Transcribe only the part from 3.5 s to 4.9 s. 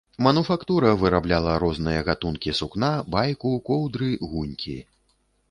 коўдры, гунькі.